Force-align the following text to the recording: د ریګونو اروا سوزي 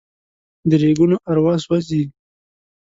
د 0.69 0.71
ریګونو 0.81 1.15
اروا 1.29 1.53
سوزي 1.65 2.03